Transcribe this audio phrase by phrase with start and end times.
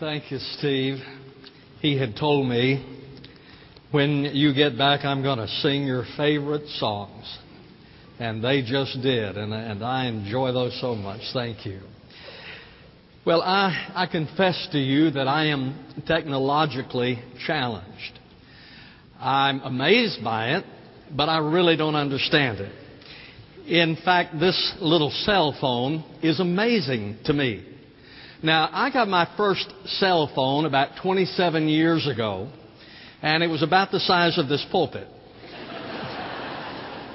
[0.00, 0.96] Thank you, Steve.
[1.82, 2.82] He had told me,
[3.90, 7.38] when you get back, I'm going to sing your favorite songs.
[8.18, 11.20] And they just did, and, and I enjoy those so much.
[11.34, 11.80] Thank you.
[13.26, 18.18] Well, I, I confess to you that I am technologically challenged.
[19.20, 20.64] I'm amazed by it,
[21.14, 22.72] but I really don't understand it.
[23.66, 27.66] In fact, this little cell phone is amazing to me.
[28.42, 32.48] Now, I got my first cell phone about 27 years ago,
[33.20, 35.06] and it was about the size of this pulpit.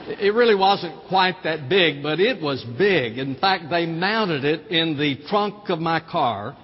[0.07, 3.17] It really wasn't quite that big, but it was big.
[3.17, 6.55] In fact, they mounted it in the trunk of my car,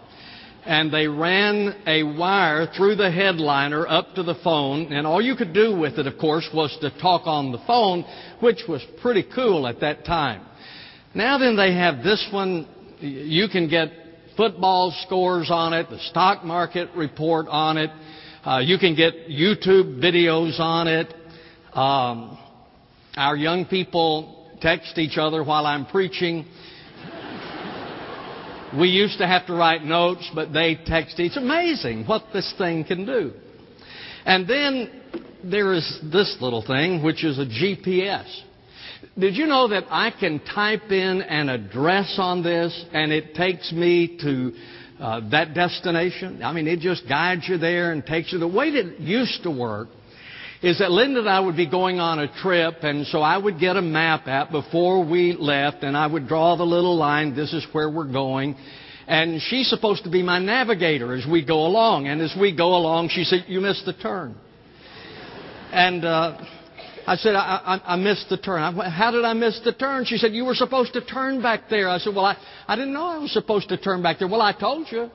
[0.64, 5.36] and they ran a wire through the headliner up to the phone, and all you
[5.36, 8.06] could do with it, of course, was to talk on the phone,
[8.42, 10.46] which was pretty cool at that time.
[11.16, 12.68] Now then, they have this one.
[13.00, 14.01] You can get
[14.38, 17.90] football scores on it, the stock market report on it.
[18.44, 21.14] Uh, you can get YouTube videos on it.
[21.74, 22.38] Um,
[23.16, 26.46] our young people text each other while I'm preaching.
[28.80, 31.20] we used to have to write notes, but they text.
[31.20, 31.28] each.
[31.28, 33.34] It's amazing what this thing can do.
[34.26, 35.02] And then
[35.44, 38.28] there is this little thing, which is a GPS.
[39.18, 43.72] Did you know that I can type in an address on this and it takes
[43.72, 44.54] me to
[45.00, 46.44] uh, that destination?
[46.44, 48.40] I mean, it just guides you there and takes you.
[48.40, 49.90] The way that it used to work
[50.62, 53.60] is that Linda and I would be going on a trip, and so I would
[53.60, 57.52] get a map out before we left, and I would draw the little line, this
[57.52, 58.56] is where we're going.
[59.08, 62.08] And she's supposed to be my navigator as we go along.
[62.08, 64.36] And as we go along, she said, You missed the turn.
[65.72, 66.46] And uh,
[67.08, 68.62] I said, I, I, I missed the turn.
[68.62, 70.06] I, How did I miss the turn?
[70.06, 71.90] She said, You were supposed to turn back there.
[71.90, 74.28] I said, Well, I, I didn't know I was supposed to turn back there.
[74.28, 75.10] Well, I told you.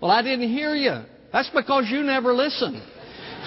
[0.00, 1.02] Well, I didn't hear you.
[1.32, 2.82] That's because you never listen.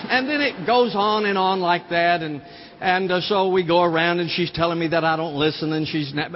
[0.07, 2.21] And then it goes on and on like that.
[2.21, 2.41] And,
[2.79, 5.87] and uh, so we go around and she's telling me that I don't listen and
[5.87, 6.31] she's not,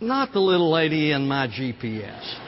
[0.00, 2.40] not the little lady in my GPS.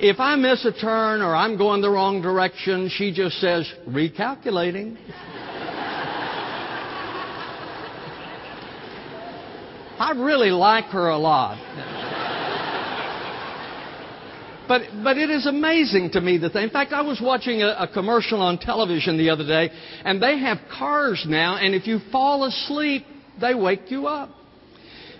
[0.00, 4.96] if I miss a turn or I'm going the wrong direction, she just says, recalculating.
[9.98, 11.58] I really like her a lot.
[14.68, 17.68] But, but it is amazing to me that they, in fact, I was watching a,
[17.78, 19.70] a commercial on television the other day,
[20.04, 23.06] and they have cars now, and if you fall asleep,
[23.40, 24.30] they wake you up.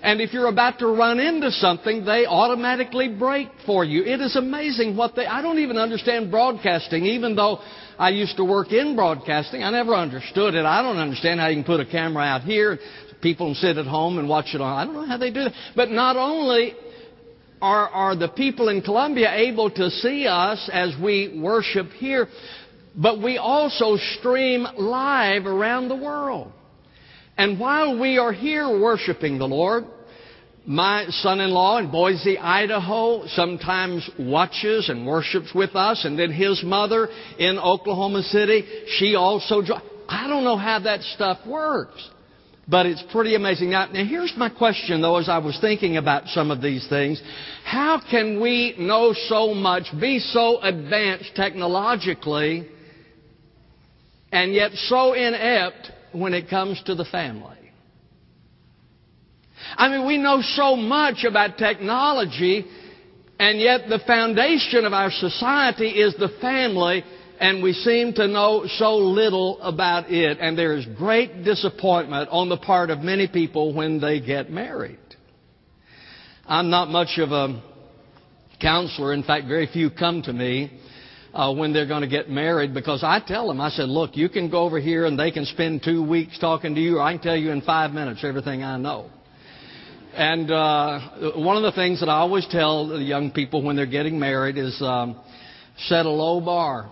[0.03, 4.05] And if you're about to run into something, they automatically brake for you.
[4.05, 7.59] It is amazing what they, I don't even understand broadcasting, even though
[7.99, 9.65] I used to work in broadcasting.
[9.65, 10.65] I never understood it.
[10.65, 12.78] I don't understand how you can put a camera out here,
[13.21, 14.79] people sit at home and watch it on.
[14.79, 15.55] I don't know how they do that.
[15.75, 16.75] But not only
[17.61, 22.29] are, are the people in Columbia able to see us as we worship here,
[22.97, 26.53] but we also stream live around the world.
[27.37, 29.85] And while we are here worshiping the Lord,
[30.67, 37.09] my son-in-law in Boise, Idaho, sometimes watches and worships with us, and then his mother
[37.39, 38.65] in Oklahoma City,
[38.99, 39.62] she also.
[40.09, 42.11] I don't know how that stuff works.
[42.71, 43.71] But it's pretty amazing.
[43.71, 47.21] Now, now, here's my question, though, as I was thinking about some of these things.
[47.65, 52.69] How can we know so much, be so advanced technologically,
[54.31, 57.56] and yet so inept when it comes to the family?
[59.77, 62.67] I mean, we know so much about technology,
[63.39, 67.03] and yet the foundation of our society is the family
[67.41, 70.38] and we seem to know so little about it.
[70.41, 74.99] And there is great disappointment on the part of many people when they get married.
[76.47, 77.62] I'm not much of a
[78.60, 79.12] counselor.
[79.12, 80.81] In fact, very few come to me
[81.32, 84.28] uh, when they're going to get married because I tell them, I said, look, you
[84.28, 87.12] can go over here and they can spend two weeks talking to you, or I
[87.12, 89.10] can tell you in five minutes everything I know.
[90.15, 93.87] And uh, one of the things that I always tell the young people when they're
[93.87, 95.20] getting married is um,
[95.87, 96.90] set a low bar.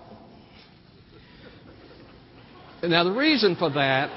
[2.89, 4.11] Now, the reason for that,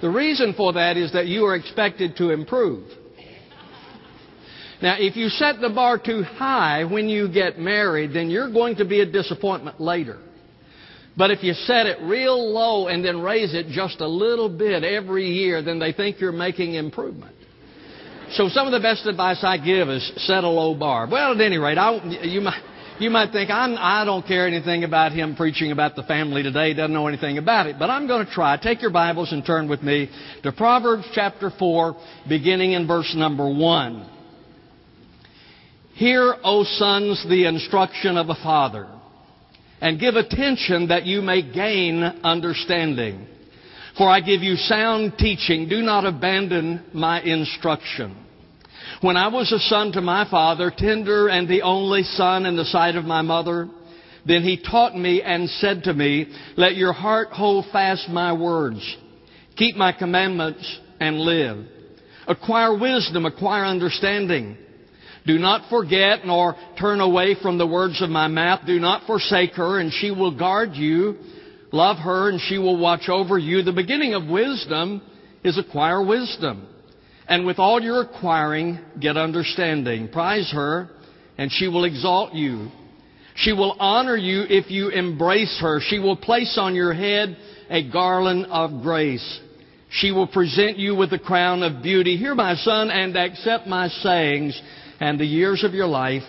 [0.00, 2.88] the reason for that is that you are expected to improve.
[4.80, 8.76] Now, if you set the bar too high when you get married, then you're going
[8.76, 10.18] to be a disappointment later.
[11.16, 14.84] But if you set it real low and then raise it just a little bit
[14.84, 17.34] every year, then they think you're making improvement.
[18.32, 21.08] So some of the best advice I give is set a low bar.
[21.10, 22.62] Well, at any rate, I, you might,
[23.00, 26.74] you might think, I'm, I don't care anything about him preaching about the family today,
[26.74, 27.76] doesn't know anything about it.
[27.78, 28.56] But I'm going to try.
[28.56, 30.10] Take your Bibles and turn with me
[30.42, 31.96] to Proverbs chapter 4,
[32.28, 34.10] beginning in verse number 1.
[35.94, 38.88] Hear, O sons, the instruction of a father,
[39.80, 43.26] and give attention that you may gain understanding.
[43.96, 45.68] For I give you sound teaching.
[45.68, 48.16] Do not abandon my instruction.
[49.00, 52.64] When I was a son to my father, tender and the only son in the
[52.64, 53.68] sight of my mother,
[54.26, 58.96] then he taught me and said to me, Let your heart hold fast my words.
[59.56, 61.64] Keep my commandments and live.
[62.26, 64.56] Acquire wisdom, acquire understanding.
[65.26, 68.66] Do not forget nor turn away from the words of my mouth.
[68.66, 71.16] Do not forsake her, and she will guard you.
[71.70, 73.62] Love her, and she will watch over you.
[73.62, 75.02] The beginning of wisdom
[75.44, 76.66] is acquire wisdom.
[77.28, 80.08] And with all your acquiring, get understanding.
[80.08, 80.88] Prize her,
[81.36, 82.70] and she will exalt you.
[83.36, 85.80] She will honor you if you embrace her.
[85.80, 87.36] She will place on your head
[87.70, 89.40] a garland of grace.
[89.90, 92.16] She will present you with a crown of beauty.
[92.16, 94.60] Hear my son and accept my sayings
[95.00, 96.24] and the years of your life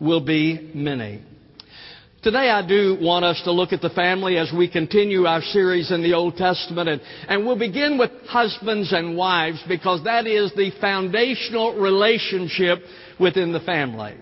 [0.00, 1.22] will be many.
[2.26, 5.92] Today I do want us to look at the family as we continue our series
[5.92, 10.52] in the Old Testament and, and we'll begin with husbands and wives because that is
[10.56, 12.80] the foundational relationship
[13.20, 14.16] within the family.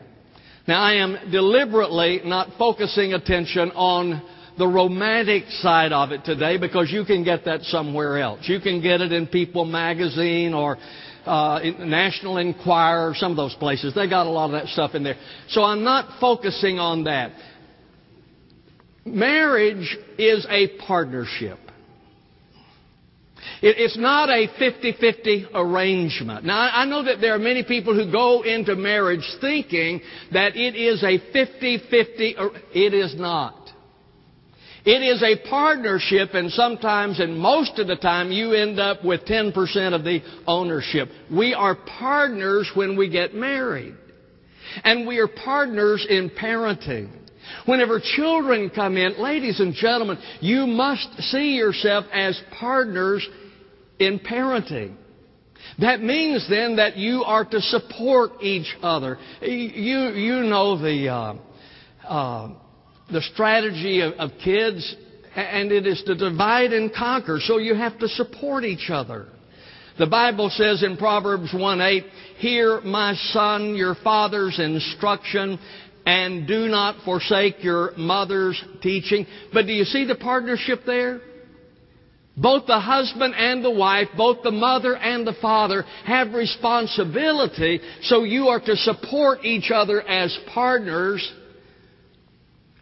[0.68, 4.20] Now I am deliberately not focusing attention on
[4.58, 8.40] the romantic side of it today because you can get that somewhere else.
[8.42, 10.76] You can get it in People magazine or
[11.24, 13.94] uh, National Enquirer, some of those places.
[13.94, 15.16] They got a lot of that stuff in there.
[15.48, 17.32] So I'm not focusing on that.
[19.04, 21.58] Marriage is a partnership.
[23.60, 26.44] It's not a 50-50 arrangement.
[26.44, 30.00] Now, I know that there are many people who go into marriage thinking
[30.32, 32.62] that it is a 50-50.
[32.74, 33.54] It is not.
[34.84, 39.24] It is a partnership, and sometimes, and most of the time, you end up with
[39.24, 39.54] 10%
[39.94, 41.08] of the ownership.
[41.32, 43.94] We are partners when we get married.
[44.82, 47.08] And we are partners in parenting.
[47.66, 53.26] Whenever children come in, ladies and gentlemen, you must see yourself as partners
[53.98, 54.96] in parenting.
[55.78, 59.18] That means then that you are to support each other.
[59.40, 61.34] You, you know the, uh,
[62.06, 62.54] uh,
[63.10, 64.94] the strategy of, of kids,
[65.34, 67.38] and it is to divide and conquer.
[67.40, 69.28] So you have to support each other.
[69.96, 72.04] The Bible says in Proverbs 1 8,
[72.38, 75.58] Hear, my son, your father's instruction,
[76.06, 79.26] and do not forsake your mother's teaching.
[79.52, 81.20] But do you see the partnership there?
[82.36, 88.24] Both the husband and the wife, both the mother and the father have responsibility, so
[88.24, 91.32] you are to support each other as partners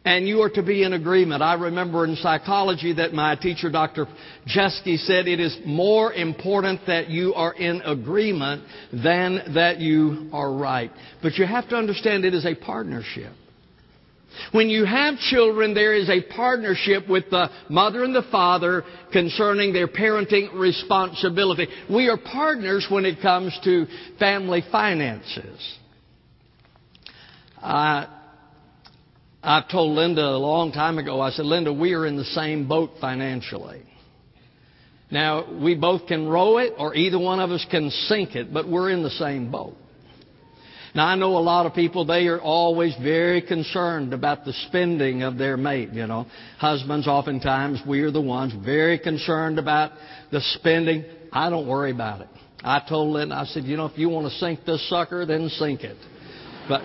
[0.05, 1.43] and you are to be in agreement.
[1.43, 4.07] I remember in psychology that my teacher, Dr.
[4.47, 10.53] Jeske, said it is more important that you are in agreement than that you are
[10.53, 10.91] right.
[11.23, 13.33] But you have to understand it is a partnership.
[14.53, 18.83] When you have children, there is a partnership with the mother and the father
[19.13, 21.69] concerning their parenting responsibility.
[21.91, 23.87] We are partners when it comes to
[24.19, 25.79] family finances.
[27.61, 28.07] Uh,
[29.43, 32.69] I told Linda a long time ago, I said, Linda, we are in the same
[32.69, 33.83] boat financially.
[35.11, 38.69] Now, we both can row it, or either one of us can sink it, but
[38.69, 39.75] we're in the same boat.
[40.95, 45.23] Now, I know a lot of people, they are always very concerned about the spending
[45.23, 46.27] of their mate, you know.
[46.59, 49.93] Husbands, oftentimes, we are the ones very concerned about
[50.31, 51.05] the spending.
[51.33, 52.29] I don't worry about it.
[52.63, 55.49] I told Linda, I said, you know, if you want to sink this sucker, then
[55.49, 55.97] sink it.
[56.69, 56.83] But,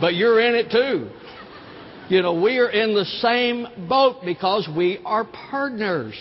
[0.00, 1.10] but you're in it too.
[2.08, 6.14] You know, we are in the same boat because we are partners.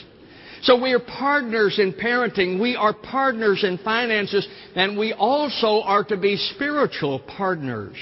[0.64, 2.60] So we are partners in parenting.
[2.60, 4.48] We are partners in finances.
[4.76, 7.96] And we also are to be spiritual partners.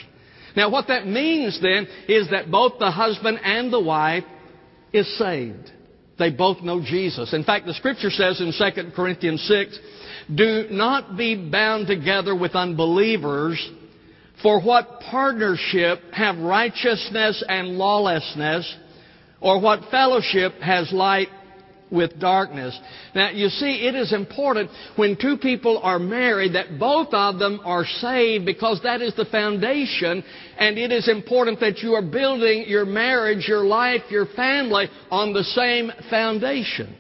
[0.56, 4.24] Now what that means then is that both the husband and the wife
[4.94, 5.72] is saved.
[6.18, 7.34] They both know Jesus.
[7.34, 9.80] In fact, the scripture says in 2 Corinthians 6,
[10.34, 13.60] do not be bound together with unbelievers
[14.42, 18.76] for what partnership have righteousness and lawlessness,
[19.40, 21.28] or what fellowship has light
[21.94, 22.78] with darkness.
[23.14, 27.62] Now, you see, it is important when two people are married that both of them
[27.64, 30.24] are saved because that is the foundation,
[30.58, 35.34] and it is important that you are building your marriage, your life, your family on
[35.34, 36.96] the same foundation.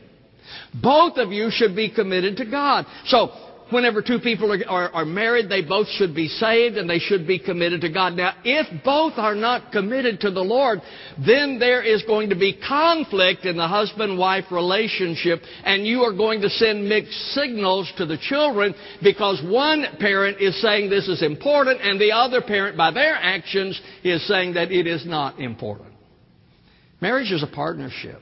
[0.81, 2.85] Both of you should be committed to God.
[3.05, 3.31] So,
[3.71, 7.27] whenever two people are, are, are, married, they both should be saved and they should
[7.27, 8.13] be committed to God.
[8.13, 10.79] Now, if both are not committed to the Lord,
[11.25, 16.41] then there is going to be conflict in the husband-wife relationship and you are going
[16.41, 21.81] to send mixed signals to the children because one parent is saying this is important
[21.81, 25.93] and the other parent, by their actions, is saying that it is not important.
[27.01, 28.21] Marriage is a partnership.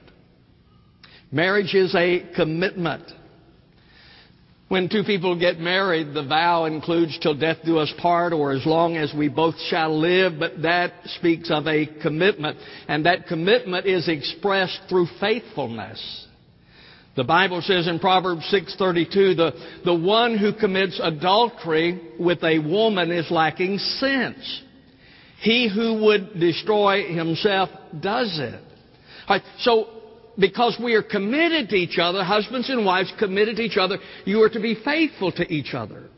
[1.31, 3.03] Marriage is a commitment.
[4.71, 8.65] When two people get married, the vow includes till death do us part or as
[8.65, 12.57] long as we both shall live, but that speaks of a commitment.
[12.87, 16.25] And that commitment is expressed through faithfulness.
[17.17, 19.51] The Bible says in Proverbs 6:32, the,
[19.83, 24.61] the one who commits adultery with a woman is lacking sense.
[25.41, 28.63] He who would destroy himself does it.
[29.57, 30.00] So
[30.41, 34.41] because we are committed to each other, husbands and wives committed to each other, you
[34.41, 36.09] are to be faithful to each other.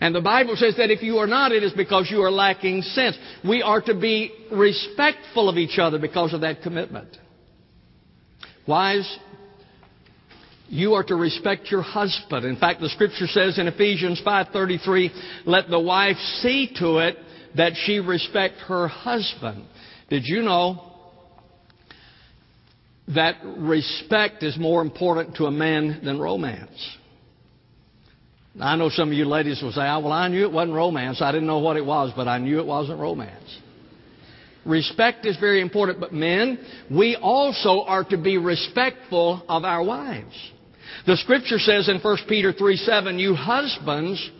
[0.00, 2.82] And the Bible says that if you are not, it is because you are lacking
[2.82, 3.16] sense.
[3.46, 7.16] We are to be respectful of each other because of that commitment.
[8.66, 9.18] Wives,
[10.68, 12.44] you are to respect your husband.
[12.46, 15.12] In fact, the scripture says in Ephesians 5:33,
[15.44, 17.18] "Let the wife see to it
[17.54, 19.66] that she respect her husband."
[20.08, 20.91] Did you know
[23.08, 26.96] that respect is more important to a man than romance.
[28.60, 31.22] I know some of you ladies will say, oh, well, I knew it wasn't romance.
[31.22, 33.58] I didn't know what it was, but I knew it wasn't romance.
[34.64, 36.58] Respect is very important, but men,
[36.90, 40.52] we also are to be respectful of our wives.
[41.06, 44.30] The scripture says in 1 Peter 3 7, you husbands,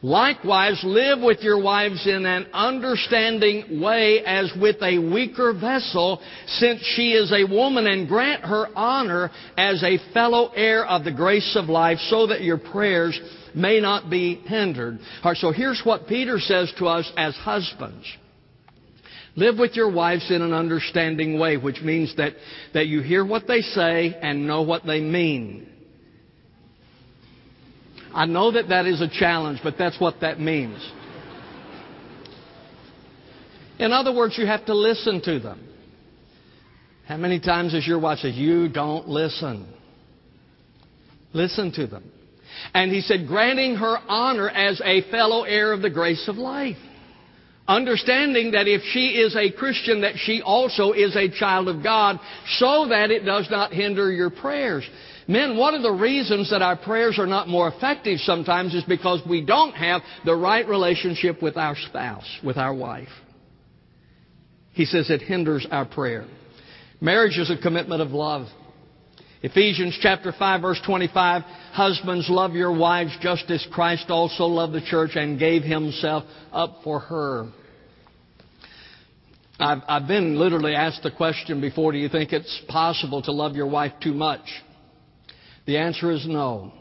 [0.00, 6.80] Likewise, live with your wives in an understanding way as with a weaker vessel, since
[6.94, 11.56] she is a woman, and grant her honor as a fellow heir of the grace
[11.56, 13.18] of life, so that your prayers
[13.56, 15.00] may not be hindered.
[15.24, 18.06] All right, so here's what Peter says to us as husbands.
[19.34, 22.34] Live with your wives in an understanding way, which means that,
[22.74, 25.68] that you hear what they say and know what they mean.
[28.18, 30.76] I know that that is a challenge, but that's what that means.
[33.78, 35.64] In other words, you have to listen to them.
[37.06, 39.72] How many times has your wife said, You don't listen?
[41.32, 42.10] Listen to them.
[42.74, 46.76] And he said, granting her honor as a fellow heir of the grace of life.
[47.68, 52.18] Understanding that if she is a Christian, that she also is a child of God,
[52.56, 54.82] so that it does not hinder your prayers.
[55.28, 59.20] Men, one of the reasons that our prayers are not more effective sometimes is because
[59.28, 63.10] we don't have the right relationship with our spouse, with our wife.
[64.72, 66.24] He says it hinders our prayer.
[67.02, 68.46] Marriage is a commitment of love.
[69.42, 71.42] Ephesians chapter 5 verse 25,
[71.72, 76.78] husbands love your wives just as Christ also loved the church and gave himself up
[76.82, 77.52] for her.
[79.60, 83.56] I've, I've been literally asked the question before, do you think it's possible to love
[83.56, 84.48] your wife too much?
[85.68, 86.72] The answer is no.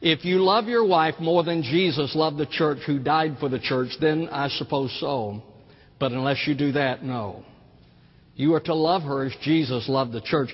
[0.00, 3.58] If you love your wife more than Jesus loved the church who died for the
[3.58, 5.42] church, then I suppose so.
[5.98, 7.44] But unless you do that, no.
[8.36, 10.50] You are to love her as Jesus loved the church.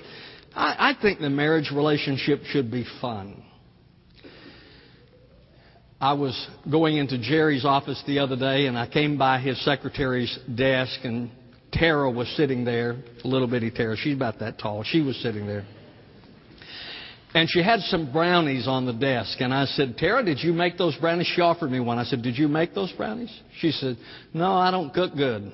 [0.55, 3.43] I, I think the marriage relationship should be fun.
[5.99, 10.39] I was going into Jerry's office the other day and I came by his secretary's
[10.55, 11.29] desk and
[11.71, 13.95] Tara was sitting there, little bitty Tara.
[13.95, 14.83] She's about that tall.
[14.83, 15.67] She was sitting there.
[17.33, 19.39] And she had some brownies on the desk.
[19.39, 21.31] And I said, Tara, did you make those brownies?
[21.33, 21.97] She offered me one.
[21.97, 23.31] I said, Did you make those brownies?
[23.59, 23.97] She said,
[24.33, 25.51] No, I don't cook good.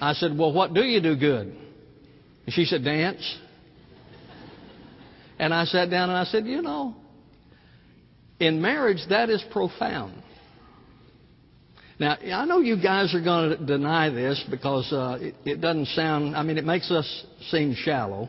[0.00, 1.56] I said, Well, what do you do good?
[2.46, 3.38] And she said, Dance.
[5.40, 6.94] And I sat down and I said, You know,
[8.38, 10.22] in marriage, that is profound.
[11.98, 15.86] Now, I know you guys are going to deny this because uh, it, it doesn't
[15.88, 18.28] sound, I mean, it makes us seem shallow.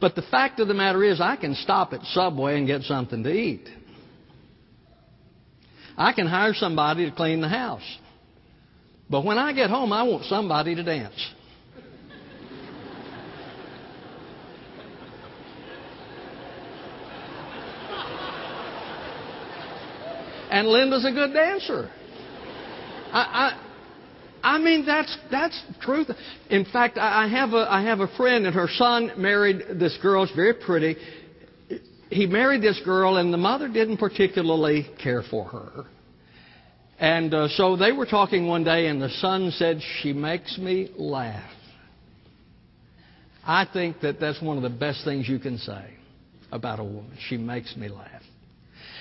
[0.00, 3.22] But the fact of the matter is, I can stop at Subway and get something
[3.24, 3.68] to eat.
[5.96, 7.82] I can hire somebody to clean the house.
[9.10, 11.34] But when I get home, I want somebody to dance.
[20.50, 21.90] And Linda's a good dancer.
[23.12, 23.67] I,
[24.48, 26.10] I, mean, that's, that's truth.
[26.48, 30.26] In fact, I have, a, I have a friend, and her son married this girl.
[30.26, 30.96] She's very pretty.
[32.08, 35.84] He married this girl, and the mother didn't particularly care for her.
[36.98, 40.90] And uh, so they were talking one day, and the son said, She makes me
[40.96, 41.50] laugh.
[43.46, 45.94] I think that that's one of the best things you can say.
[46.50, 47.16] about a woman.
[47.28, 48.22] She makes me laugh.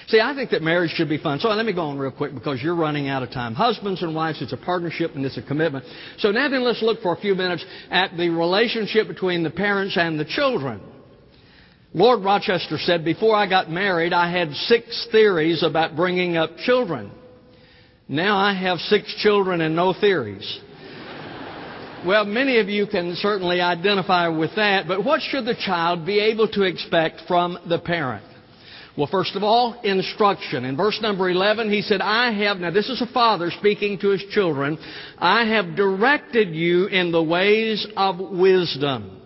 [0.07, 1.39] See, I think that marriage should be fun.
[1.39, 3.53] So let me go on real quick because you're running out of time.
[3.53, 5.83] Husbands and wives, it's a partnership and it's a commitment.
[6.19, 9.97] So now then let's look for a few minutes at the relationship between the parents
[9.97, 10.81] and the children.
[11.93, 17.11] Lord Rochester said, before I got married, I had six theories about bringing up children.
[18.07, 20.59] Now I have six children and no theories.
[22.05, 26.19] well, many of you can certainly identify with that, but what should the child be
[26.19, 28.26] able to expect from the parent?
[28.97, 30.65] Well, first of all, instruction.
[30.65, 34.09] In verse number 11, he said, I have, now this is a father speaking to
[34.09, 34.79] his children,
[35.19, 39.21] I have directed you in the ways of wisdom.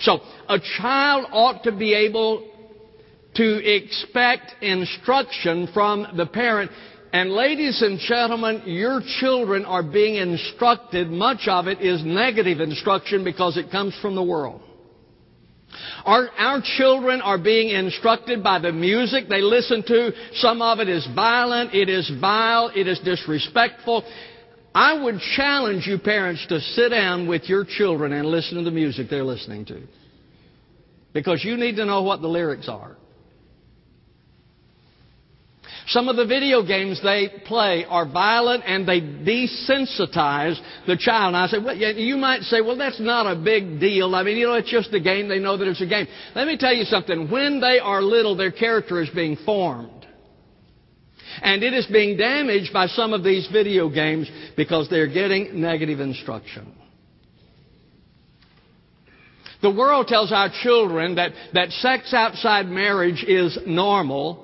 [0.00, 2.50] So, a child ought to be able
[3.34, 6.70] to expect instruction from the parent.
[7.12, 11.10] And ladies and gentlemen, your children are being instructed.
[11.10, 14.62] Much of it is negative instruction because it comes from the world.
[16.04, 20.12] Our, our children are being instructed by the music they listen to.
[20.34, 24.04] Some of it is violent, it is vile, it is disrespectful.
[24.74, 28.72] I would challenge you parents to sit down with your children and listen to the
[28.72, 29.82] music they're listening to.
[31.12, 32.96] Because you need to know what the lyrics are.
[35.88, 41.34] Some of the video games they play are violent and they desensitize the child.
[41.34, 44.14] And I say, well, you might say, well, that's not a big deal.
[44.14, 45.28] I mean, you know, it's just a game.
[45.28, 46.06] They know that it's a game.
[46.34, 47.30] Let me tell you something.
[47.30, 49.90] When they are little, their character is being formed.
[51.42, 56.00] And it is being damaged by some of these video games because they're getting negative
[56.00, 56.72] instruction.
[59.60, 64.43] The world tells our children that, that sex outside marriage is normal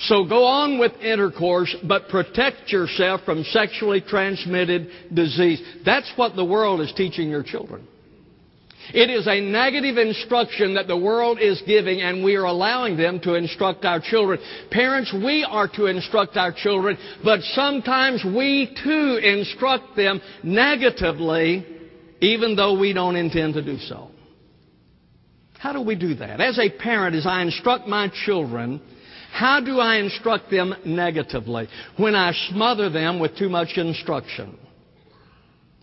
[0.00, 5.60] so go on with intercourse, but protect yourself from sexually transmitted disease.
[5.84, 7.86] That's what the world is teaching your children.
[8.94, 13.20] It is a negative instruction that the world is giving, and we are allowing them
[13.20, 14.40] to instruct our children.
[14.70, 21.66] Parents, we are to instruct our children, but sometimes we too instruct them negatively,
[22.20, 24.10] even though we don't intend to do so.
[25.58, 26.40] How do we do that?
[26.40, 28.80] As a parent, as I instruct my children,
[29.32, 31.68] how do I instruct them negatively?
[31.96, 34.58] When I smother them with too much instruction.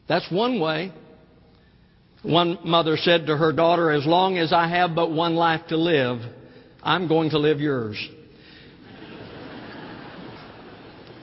[0.07, 0.91] That's one way.
[2.23, 5.77] One mother said to her daughter, As long as I have but one life to
[5.77, 6.19] live,
[6.81, 7.97] I'm going to live yours.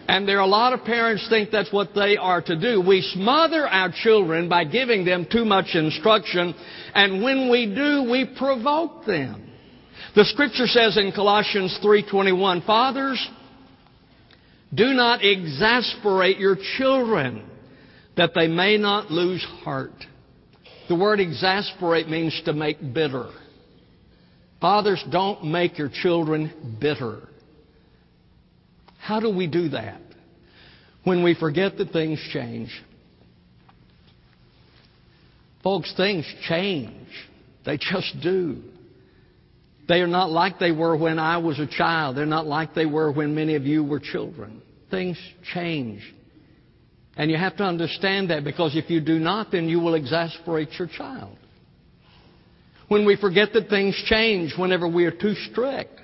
[0.08, 2.80] And there are a lot of parents think that's what they are to do.
[2.80, 6.54] We smother our children by giving them too much instruction,
[6.94, 9.51] and when we do, we provoke them.
[10.14, 13.28] The scripture says in Colossians 3:21, "Fathers,
[14.74, 17.42] do not exasperate your children
[18.16, 20.06] that they may not lose heart."
[20.88, 23.28] The word exasperate means to make bitter.
[24.60, 27.28] Fathers, don't make your children bitter.
[28.98, 30.00] How do we do that?
[31.04, 32.82] When we forget that things change.
[35.62, 37.28] Folks, things change.
[37.64, 38.62] They just do.
[39.88, 42.16] They are not like they were when I was a child.
[42.16, 44.62] They're not like they were when many of you were children.
[44.90, 45.18] Things
[45.54, 46.02] change.
[47.16, 50.70] And you have to understand that because if you do not, then you will exasperate
[50.78, 51.36] your child.
[52.88, 55.98] When we forget that things change whenever we are too strict.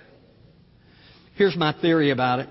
[1.37, 2.49] Here's my theory about it.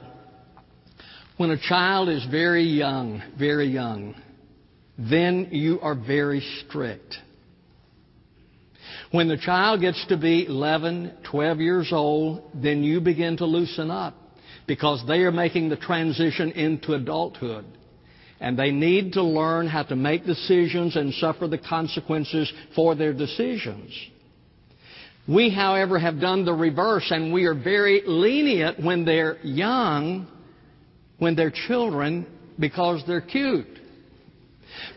[1.38, 4.16] When a child is very young, very young,
[4.98, 7.16] then you are very strict.
[9.12, 13.90] When the child gets to be 11, 12 years old, then you begin to loosen
[13.90, 14.16] up
[14.68, 17.66] because they are making the transition into adulthood.
[18.40, 23.14] And they need to learn how to make decisions and suffer the consequences for their
[23.14, 23.92] decisions.
[25.28, 30.28] We, however, have done the reverse and we are very lenient when they're young,
[31.18, 32.28] when they're children,
[32.60, 33.68] because they're cute.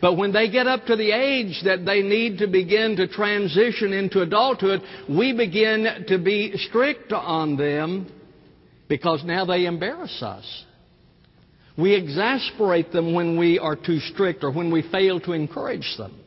[0.01, 3.93] But when they get up to the age that they need to begin to transition
[3.93, 8.11] into adulthood, we begin to be strict on them
[8.87, 10.65] because now they embarrass us.
[11.77, 16.21] We exasperate them when we are too strict or when we fail to encourage them.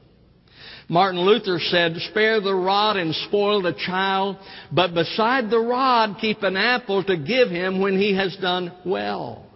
[0.89, 4.37] Martin Luther said, Spare the rod and spoil the child,
[4.71, 9.47] but beside the rod keep an apple to give him when he has done well.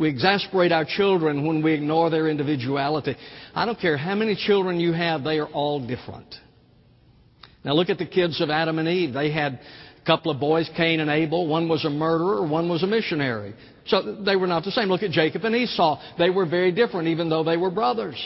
[0.00, 3.14] We exasperate our children when we ignore their individuality.
[3.54, 6.34] I don't care how many children you have, they are all different.
[7.62, 9.12] Now look at the kids of Adam and Eve.
[9.12, 9.60] They had
[10.02, 11.46] a couple of boys, Cain and Abel.
[11.46, 13.52] One was a murderer, one was a missionary.
[13.88, 14.88] So they were not the same.
[14.88, 16.00] Look at Jacob and Esau.
[16.16, 18.16] They were very different, even though they were brothers.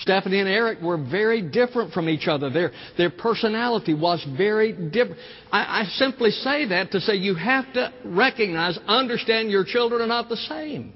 [0.00, 2.48] Stephanie and Eric were very different from each other.
[2.48, 5.20] Their, their personality was very different.
[5.52, 10.06] I, I simply say that to say you have to recognize, understand your children are
[10.06, 10.94] not the same.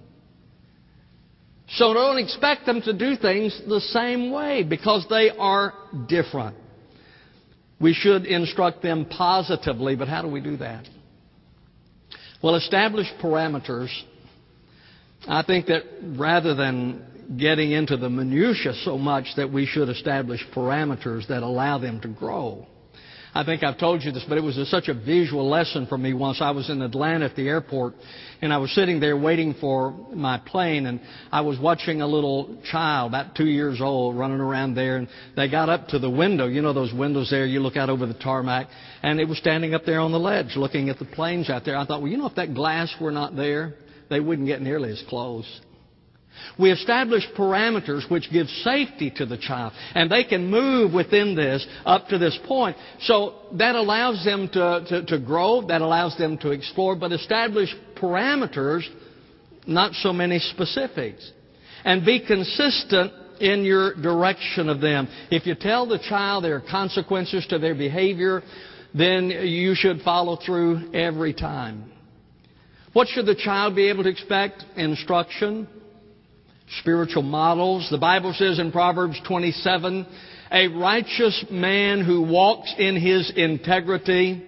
[1.68, 5.72] So don't expect them to do things the same way because they are
[6.08, 6.56] different.
[7.80, 10.86] We should instruct them positively, but how do we do that?
[12.42, 13.90] Well, establish parameters.
[15.26, 15.82] I think that
[16.16, 17.04] rather than
[17.36, 22.08] getting into the minutiae so much that we should establish parameters that allow them to
[22.08, 22.66] grow.
[23.36, 26.14] I think I've told you this, but it was such a visual lesson for me
[26.14, 26.40] once.
[26.40, 27.94] I was in Atlanta at the airport,
[28.40, 31.00] and I was sitting there waiting for my plane, and
[31.32, 35.50] I was watching a little child, about two years old, running around there, and they
[35.50, 36.46] got up to the window.
[36.46, 38.68] You know those windows there, you look out over the tarmac,
[39.02, 41.76] and it was standing up there on the ledge looking at the planes out there.
[41.76, 43.74] I thought, well, you know, if that glass were not there,
[44.10, 45.60] they wouldn't get nearly as close.
[46.58, 51.66] We establish parameters which give safety to the child, and they can move within this
[51.84, 52.76] up to this point.
[53.00, 57.74] So that allows them to, to, to grow, that allows them to explore, but establish
[57.96, 58.82] parameters,
[59.66, 61.32] not so many specifics.
[61.84, 65.08] And be consistent in your direction of them.
[65.30, 68.42] If you tell the child there are consequences to their behavior,
[68.94, 71.90] then you should follow through every time.
[72.92, 74.64] What should the child be able to expect?
[74.76, 75.66] Instruction
[76.80, 77.88] spiritual models.
[77.90, 80.06] The Bible says in Proverbs 27,
[80.50, 84.44] a righteous man who walks in his integrity,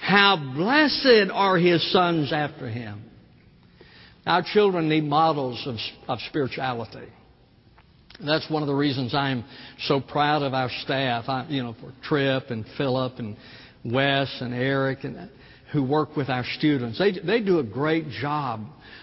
[0.00, 3.02] how blessed are his sons after him.
[4.26, 5.76] Our children need models of,
[6.08, 7.08] of spirituality.
[8.24, 9.44] That's one of the reasons I'm
[9.80, 11.24] so proud of our staff.
[11.28, 13.36] I, you know, for Trip and Philip and
[13.84, 15.30] Wes and Eric and
[15.72, 16.98] who work with our students.
[16.98, 18.60] They, they do a great job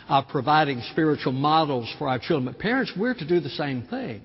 [0.07, 2.45] of providing spiritual models for our children.
[2.45, 4.21] But parents, we're to do the same thing.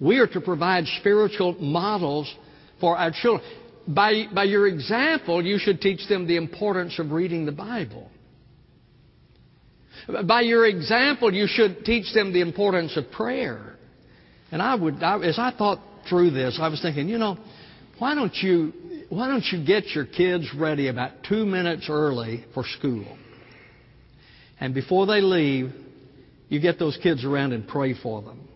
[0.00, 2.32] We are to provide spiritual models
[2.80, 3.48] for our children.
[3.86, 8.10] By, by your example, you should teach them the importance of reading the Bible.
[10.26, 13.76] By your example, you should teach them the importance of prayer.
[14.50, 17.36] And I would, I, as I thought through this, I was thinking, you know,
[17.98, 18.72] why don't you,
[19.08, 23.06] why don't you get your kids ready about two minutes early for school?
[24.60, 25.72] And before they leave,
[26.48, 28.48] you get those kids around and pray for them.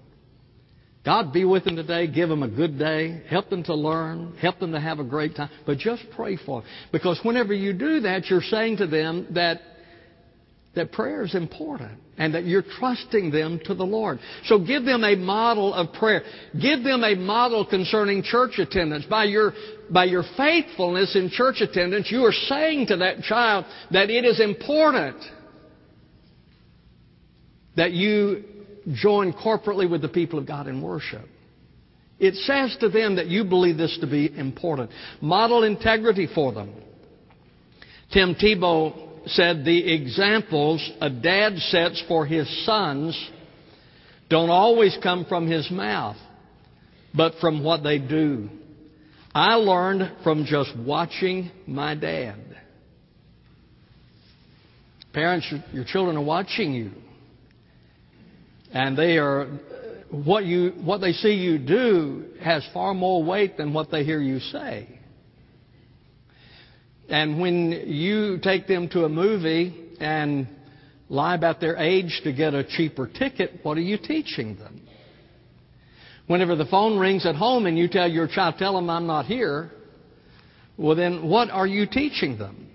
[1.05, 2.07] God be with them today.
[2.07, 3.23] Give them a good day.
[3.29, 4.37] Help them to learn.
[4.41, 5.51] Help them to have a great time.
[5.67, 6.71] But just pray for them.
[6.93, 9.61] Because whenever you do that, you're saying to them that,
[10.75, 14.19] that prayer is important and that you're trusting them to the Lord.
[14.47, 16.23] So give them a model of prayer.
[16.61, 19.05] Give them a model concerning church attendance.
[19.05, 19.53] By your,
[19.91, 24.41] by your faithfulness in church attendance, you are saying to that child that it is
[24.41, 25.17] important
[27.77, 28.45] that you
[28.93, 31.27] join corporately with the people of God in worship.
[32.19, 34.91] It says to them that you believe this to be important.
[35.21, 36.73] Model integrity for them.
[38.13, 43.31] Tim Tebow said the examples a dad sets for his sons
[44.29, 46.17] don't always come from his mouth,
[47.15, 48.49] but from what they do.
[49.35, 52.39] I learned from just watching my dad.
[55.13, 56.93] Parents, your children are watching you.
[58.73, 59.49] And they are,
[60.11, 64.21] what, you, what they see you do has far more weight than what they hear
[64.21, 64.89] you say.
[67.13, 70.49] And when you take them to a movie and
[71.11, 74.81] lie about their age to get a cheaper ticket, what are you teaching them?
[76.27, 79.27] Whenever the phone rings at home and you tell your child, tell them I'm not
[79.27, 79.71] here,
[80.79, 82.71] well then what are you teaching them?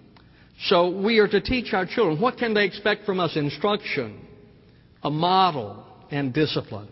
[0.66, 2.22] So we are to teach our children.
[2.22, 3.36] What can they expect from us?
[3.36, 4.24] Instruction,
[5.02, 6.90] a model, and discipline.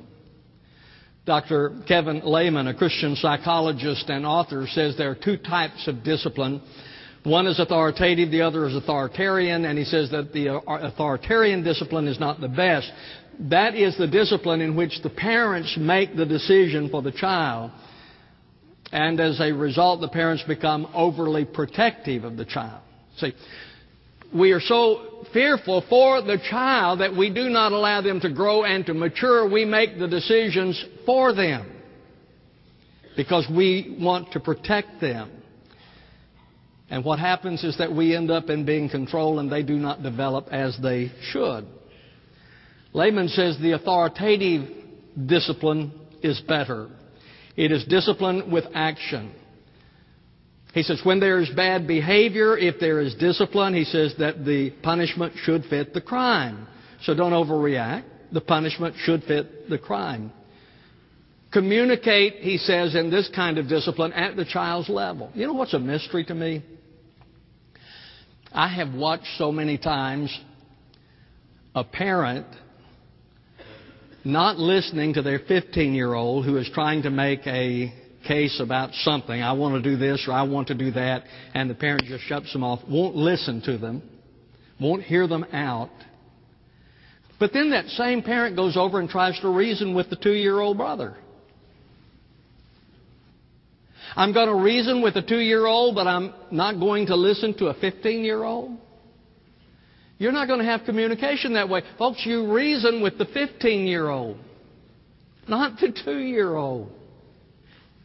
[1.28, 1.84] Dr.
[1.88, 6.64] Kevin Leman, a Christian psychologist and author, says there are two types of discipline.
[7.26, 12.08] One is authoritative, the other is authoritarian, and he says that the uh, authoritarian discipline
[12.08, 12.92] is not the best.
[13.50, 17.72] That is the discipline in which the parents make the decision for the child.
[18.92, 22.82] And as a result, the parents become overly protective of the child.
[23.18, 23.34] See,
[24.32, 28.66] we are so fearful for the child that we do not allow them to grow
[28.66, 29.50] and to mature.
[29.50, 31.72] We make the decisions for them
[33.18, 35.32] because we want to protect them.
[36.90, 40.04] And what happens is that we end up in being controlled and they do not
[40.04, 41.66] develop as they should.
[42.94, 44.70] Leman says the authoritative
[45.26, 46.90] discipline is better.
[47.58, 49.34] It is discipline with action.
[50.74, 54.72] He says, when there is bad behavior, if there is discipline, he says that the
[54.84, 56.68] punishment should fit the crime.
[57.04, 58.04] So don't overreact.
[58.32, 60.34] The punishment should fit the crime.
[61.54, 65.32] Communicate, he says, in this kind of discipline at the child's level.
[65.34, 66.62] You know what's a mystery to me?
[68.56, 70.34] I have watched so many times
[71.76, 72.48] a parent
[74.24, 77.94] not listening to their 15 year old who is trying to make a
[78.26, 79.42] case about something.
[79.42, 81.24] I want to do this or I want to do that.
[81.54, 84.02] And the parent just shuts them off, won't listen to them,
[84.80, 85.92] won't hear them out.
[87.38, 90.62] But then that same parent goes over and tries to reason with the two year
[90.62, 91.18] old brother.
[94.16, 97.54] I'm going to reason with a two year old, but I'm not going to listen
[97.58, 98.78] to a 15 year old.
[100.18, 101.82] You're not going to have communication that way.
[101.98, 104.38] Folks, you reason with the 15 year old,
[105.48, 106.92] not the two year old.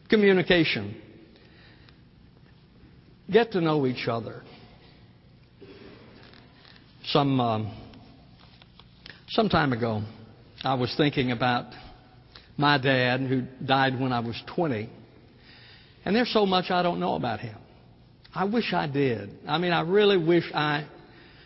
[0.09, 1.01] Communication.
[3.31, 4.43] Get to know each other.
[7.05, 7.73] Some, um,
[9.29, 10.01] some time ago,
[10.63, 11.73] I was thinking about
[12.57, 14.89] my dad who died when I was 20.
[16.05, 17.57] And there's so much I don't know about him.
[18.33, 19.29] I wish I did.
[19.47, 20.87] I mean, I really wish I.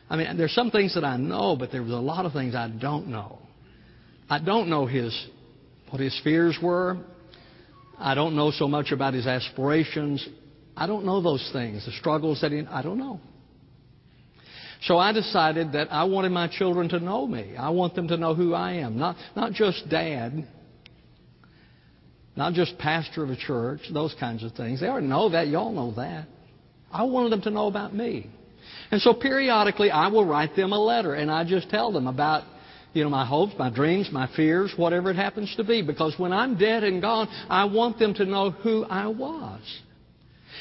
[0.09, 2.67] I mean, there's some things that I know, but there's a lot of things I
[2.69, 3.39] don't know.
[4.29, 5.27] I don't know his
[5.89, 6.97] what his fears were.
[7.97, 10.27] I don't know so much about his aspirations.
[10.77, 12.65] I don't know those things, the struggles that he.
[12.69, 13.19] I don't know.
[14.83, 17.55] So I decided that I wanted my children to know me.
[17.57, 20.47] I want them to know who I am, not not just dad,
[22.35, 24.81] not just pastor of a church, those kinds of things.
[24.81, 25.47] They already know that.
[25.47, 26.27] Y'all know that.
[26.91, 28.29] I wanted them to know about me.
[28.91, 32.43] And so periodically I will write them a letter and I just tell them about
[32.93, 35.81] you know, my hopes, my dreams, my fears, whatever it happens to be.
[35.81, 39.61] Because when I'm dead and gone, I want them to know who I was.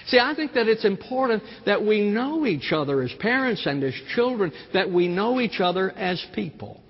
[0.09, 3.95] See, I think that it's important that we know each other as parents and as
[4.17, 6.81] children, that we know each other as people.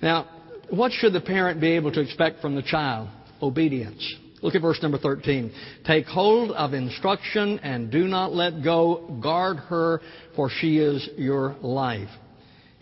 [0.00, 0.26] Now,
[0.70, 3.08] what should the parent be able to expect from the child?
[3.42, 4.14] Obedience.
[4.42, 5.52] Look at verse number 13.
[5.86, 9.18] Take hold of instruction and do not let go.
[9.22, 10.00] Guard her,
[10.34, 12.08] for she is your life.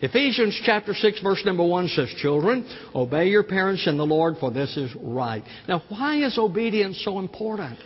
[0.01, 4.51] Ephesians chapter 6 verse number 1 says, Children, obey your parents in the Lord, for
[4.51, 5.43] this is right.
[5.67, 7.79] Now, why is obedience so important?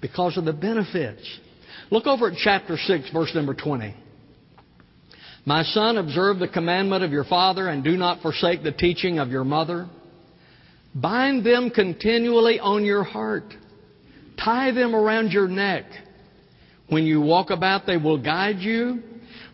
[0.00, 1.22] Because of the benefits.
[1.90, 3.94] Look over at chapter 6 verse number 20.
[5.44, 9.28] My son, observe the commandment of your father and do not forsake the teaching of
[9.28, 9.88] your mother.
[10.94, 13.54] Bind them continually on your heart.
[14.42, 15.84] Tie them around your neck.
[16.88, 19.02] When you walk about, they will guide you.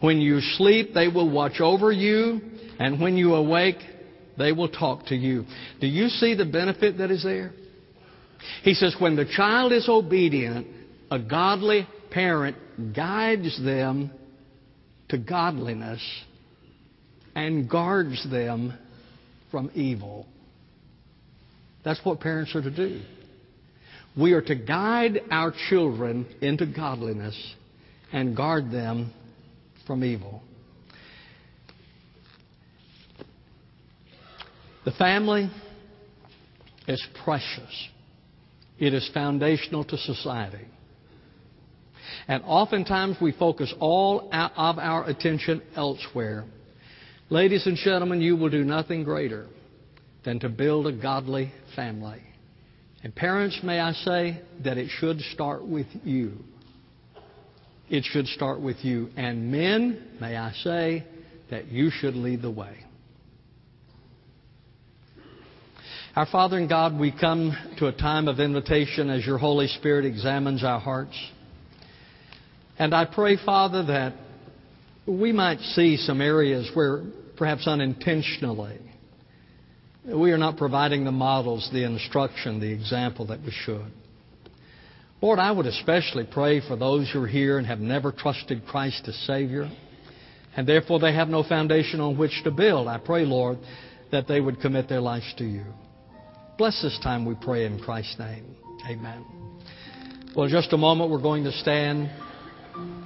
[0.01, 2.41] When you sleep, they will watch over you.
[2.79, 3.79] And when you awake,
[4.37, 5.45] they will talk to you.
[5.81, 7.53] Do you see the benefit that is there?
[8.63, 10.67] He says, when the child is obedient,
[11.11, 12.57] a godly parent
[12.95, 14.11] guides them
[15.09, 16.01] to godliness
[17.35, 18.77] and guards them
[19.51, 20.27] from evil.
[21.89, 23.01] That's what parents are to do.
[24.15, 27.35] We are to guide our children into godliness
[28.13, 29.11] and guard them
[29.87, 30.43] from evil.
[34.85, 35.51] The family
[36.87, 37.89] is precious.
[38.79, 40.67] It is foundational to society.
[42.27, 46.45] And oftentimes we focus all of our attention elsewhere.
[47.31, 49.47] Ladies and gentlemen, you will do nothing greater
[50.25, 52.23] than to build a godly family.
[53.03, 56.33] And parents, may I say that it should start with you.
[57.89, 59.09] It should start with you.
[59.17, 61.05] And men, may I say
[61.51, 62.77] that you should lead the way.
[66.17, 70.05] Our Father in God, we come to a time of invitation as your Holy Spirit
[70.05, 71.17] examines our hearts.
[72.79, 74.15] And I pray, Father, that
[75.07, 77.05] we might see some areas where
[77.37, 78.81] perhaps unintentionally
[80.15, 83.93] we are not providing the models, the instruction, the example that we should.
[85.21, 89.07] Lord, I would especially pray for those who are here and have never trusted Christ
[89.09, 89.69] as Savior,
[90.57, 92.89] and therefore they have no foundation on which to build.
[92.89, 93.59] I pray, Lord,
[94.13, 95.65] that they would commit their lives to you.
[96.57, 98.57] Bless this time, we pray in Christ's name.
[98.89, 99.25] Amen.
[100.35, 102.11] Well, in just a moment, we're going to stand,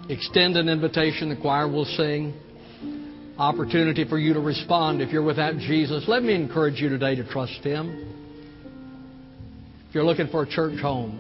[0.09, 1.31] extend an invitation.
[1.31, 2.35] The choir will sing
[3.39, 6.05] opportunity for you to respond if you're without Jesus.
[6.07, 8.09] Let me encourage you today to trust Him.
[9.89, 11.19] If you're looking for a church home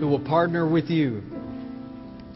[0.00, 1.22] who will partner with you,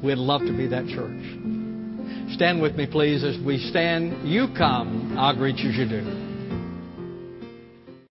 [0.03, 2.35] we'd love to be that church.
[2.35, 4.29] Stand with me, please, as we stand.
[4.29, 6.30] You come, I'll greet you as you do.